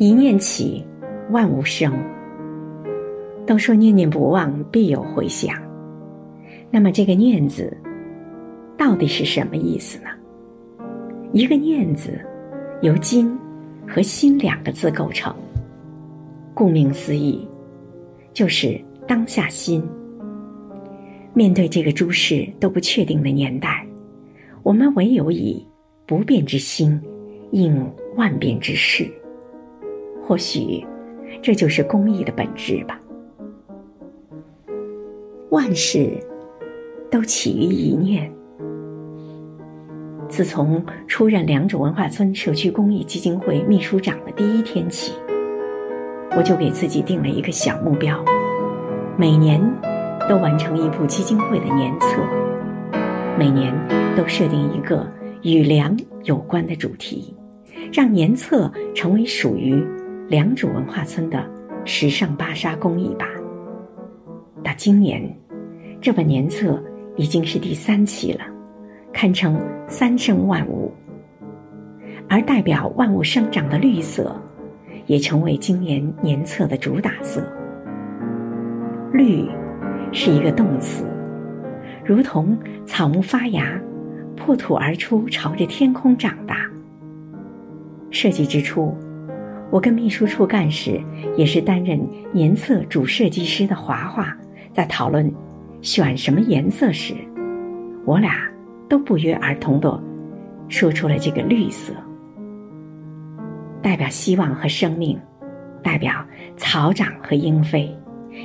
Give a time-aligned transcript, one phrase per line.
[0.00, 0.84] 一念起，
[1.30, 1.92] 万物生。
[3.44, 5.56] 都说念念不忘，必有回响。
[6.70, 7.76] 那么这个“念”字，
[8.76, 10.10] 到底是什么意思呢？
[11.32, 12.16] 一个“念”字，
[12.80, 13.36] 由“今”
[13.88, 15.34] 和“心”两个字构成。
[16.54, 17.44] 顾名思义，
[18.32, 19.82] 就是当下心。
[21.34, 23.84] 面对这个诸事都不确定的年代，
[24.62, 25.66] 我们唯有以
[26.06, 27.00] 不变之心
[27.50, 29.10] 应万变之事。
[30.28, 30.86] 或许，
[31.40, 33.00] 这就是公益的本质吧。
[35.48, 36.10] 万事
[37.10, 38.30] 都起于一念。
[40.28, 45.14] 自从出任良渚文化村社区公益基金会秘书长的第一天起，
[46.36, 48.22] 我就给自己定了一个小目标：
[49.16, 49.58] 每年
[50.28, 52.20] 都完成一部基金会的年册，
[53.38, 53.74] 每年
[54.14, 55.10] 都设定一个
[55.40, 57.34] 与良有关的主题，
[57.90, 59.82] 让年册成为属于。
[60.28, 61.42] 良渚文化村的
[61.86, 63.26] 时尚芭莎公益吧。
[64.62, 65.22] 到今年，
[66.02, 66.82] 这本年册
[67.16, 68.44] 已经是第三期了，
[69.10, 70.92] 堪称三生万物。
[72.28, 74.38] 而代表万物生长的绿色，
[75.06, 77.42] 也成为今年年册的主打色。
[79.10, 79.48] 绿
[80.12, 81.04] 是一个动词，
[82.04, 83.80] 如同草木发芽，
[84.36, 86.70] 破土而出，朝着天空长大。
[88.10, 88.94] 设计之初。
[89.70, 90.98] 我跟秘书处干事，
[91.36, 92.00] 也是担任
[92.32, 94.34] 年册主设计师的华华，
[94.72, 95.30] 在讨论
[95.82, 97.14] 选什么颜色时，
[98.06, 98.48] 我俩
[98.88, 100.02] 都不约而同地
[100.68, 101.92] 说出了这个绿色，
[103.82, 105.18] 代表希望和生命，
[105.82, 106.12] 代表
[106.56, 107.94] 草长和莺飞，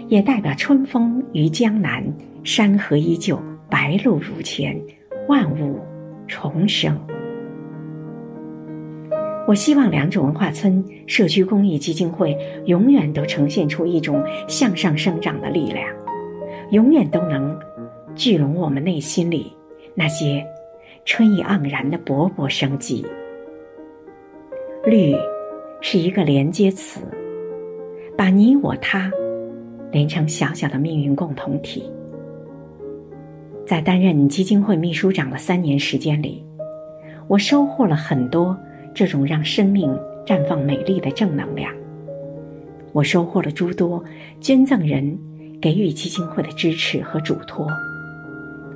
[0.10, 2.04] 也代表春风于江南，
[2.44, 4.78] 山河依旧，白露如前，
[5.30, 5.80] 万物
[6.28, 7.00] 重生。
[9.46, 15.86] 我希望良渚文化村社区公益基金会永远都呈现出一种向上生长的力量，
[16.72, 17.60] 永远都能
[18.16, 19.52] 聚拢我们内心里
[19.94, 20.46] 那些
[21.04, 23.06] 春意盎然的勃勃生机。
[24.86, 25.14] 绿
[25.82, 27.02] 是一个连接词，
[28.18, 29.12] 把你我他
[29.92, 31.92] 连成小小的命运共同体。
[33.66, 36.46] 在担任基金会秘书长的三年时间里，
[37.28, 38.58] 我收获了很多。
[38.94, 41.74] 这种让生命绽放美丽的正能量，
[42.92, 44.04] 我收获了诸多
[44.40, 45.18] 捐赠人
[45.60, 47.68] 给予基金会的支持和嘱托，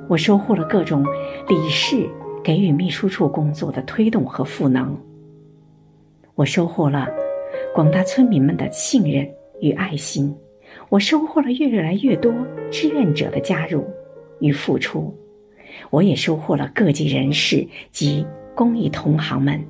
[0.08, 1.04] 我收获了各种
[1.48, 2.08] 理事
[2.42, 4.96] 给予秘书处工作的推动和赋能，
[6.34, 7.08] 我收获了
[7.74, 9.28] 广大村民们的信任
[9.60, 10.34] 与爱心，
[10.88, 12.34] 我收获了越来越多
[12.70, 13.84] 志愿者的加入
[14.40, 15.16] 与付出，
[15.90, 19.64] 我也收获了各界人士及公益同行们。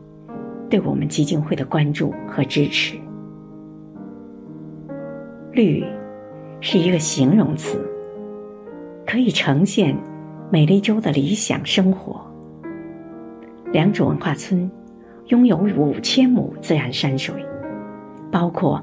[0.68, 2.96] 对我们基金会的关注和支持。
[5.52, 5.84] 绿，
[6.60, 7.78] 是一个形容词，
[9.06, 9.96] 可以呈现
[10.50, 12.24] 美丽州的理想生活。
[13.72, 14.70] 良渚文化村
[15.26, 17.34] 拥有五千亩自然山水，
[18.30, 18.82] 包括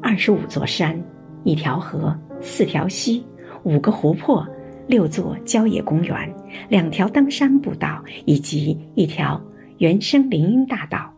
[0.00, 1.00] 二十五座山、
[1.42, 3.24] 一条河、四条溪、
[3.64, 4.46] 五个湖泊、
[4.86, 6.34] 六座郊野公园、
[6.68, 9.40] 两条登山步道以及一条
[9.78, 11.12] 原生林荫大道。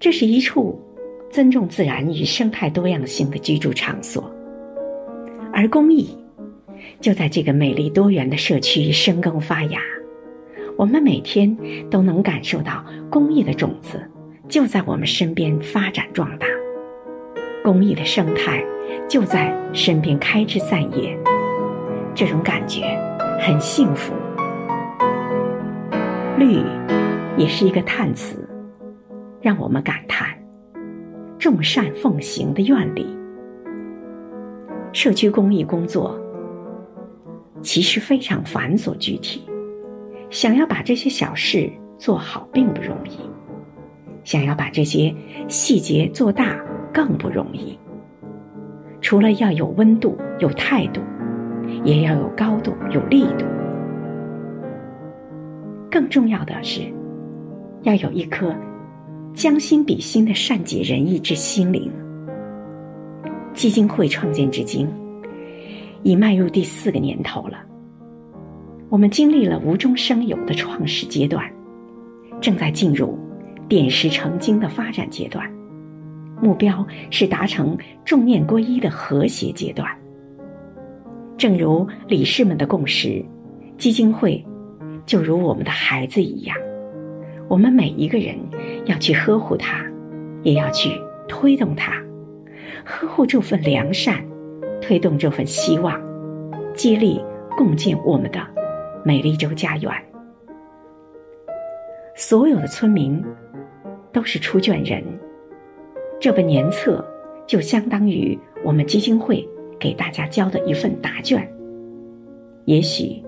[0.00, 0.80] 这是一处
[1.28, 4.32] 尊重自然与生态多样性的居住场所，
[5.52, 6.16] 而公益
[7.00, 9.80] 就在这个美丽多元的社区生根发芽。
[10.76, 11.56] 我们每天
[11.90, 14.00] 都能感受到公益的种子
[14.48, 16.46] 就在我们身边发展壮大，
[17.64, 18.64] 公益的生态
[19.08, 21.18] 就在身边开枝散叶。
[22.14, 22.82] 这种感觉
[23.40, 24.14] 很幸福。
[26.38, 26.62] 绿
[27.36, 28.47] 也是一个叹词。
[29.40, 30.28] 让我们感叹，
[31.38, 33.06] 众善奉行的愿力。
[34.92, 36.18] 社区公益工作
[37.60, 39.42] 其实非常繁琐具体，
[40.30, 43.18] 想要把这些小事做好并不容易，
[44.24, 45.14] 想要把这些
[45.46, 46.58] 细节做大
[46.92, 47.78] 更不容易。
[49.00, 51.00] 除了要有温度、有态度，
[51.84, 53.44] 也要有高度、有力度。
[55.90, 56.82] 更重要的是，
[57.82, 58.52] 要有一颗。
[59.38, 61.88] 将心比心的善解人意之心灵。
[63.54, 64.88] 基金会创建至今，
[66.02, 67.56] 已迈入第四个年头了。
[68.88, 71.48] 我们经历了无中生有的创始阶段，
[72.40, 73.16] 正在进入
[73.68, 75.48] 点石成金的发展阶段，
[76.42, 79.88] 目标是达成众念归一的和谐阶段。
[81.36, 83.24] 正如理事们的共识，
[83.76, 84.44] 基金会
[85.06, 86.56] 就如我们的孩子一样。
[87.46, 88.36] 我们每一个人
[88.88, 89.84] 要去呵护它，
[90.42, 90.90] 也要去
[91.28, 91.92] 推动它，
[92.84, 94.24] 呵护这份良善，
[94.80, 96.00] 推动这份希望，
[96.74, 97.22] 接力
[97.56, 98.40] 共建我们的
[99.04, 99.92] 美丽洲家园。
[102.14, 103.22] 所有的村民
[104.10, 105.04] 都是出卷人，
[106.18, 107.06] 这本年册
[107.46, 109.46] 就相当于我们基金会
[109.78, 111.46] 给大家交的一份答卷。
[112.64, 113.22] 也许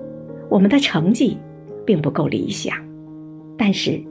[0.48, 1.38] 我们的成绩
[1.86, 2.74] 并不够理想，
[3.56, 4.02] 但是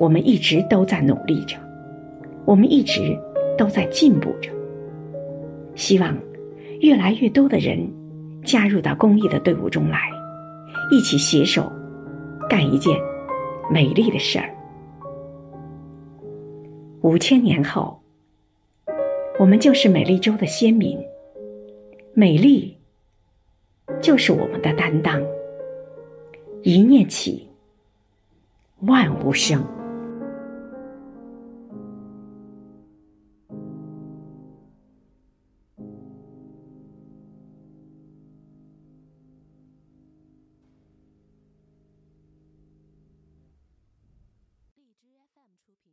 [0.00, 1.58] 我们一直都在努力着。
[2.46, 3.16] 我们一直
[3.58, 4.50] 都在进步着，
[5.74, 6.16] 希望
[6.80, 7.86] 越来越多的人
[8.42, 10.10] 加入到公益的队伍中来，
[10.90, 11.70] 一起携手
[12.48, 12.98] 干一件
[13.70, 14.48] 美丽的事儿。
[17.02, 18.00] 五千年后，
[19.38, 20.98] 我们就是美丽州的先民，
[22.14, 22.74] 美丽
[24.00, 25.22] 就是我们的担当。
[26.62, 27.50] 一念起，
[28.80, 29.62] 万物生。
[45.58, 45.92] 出品。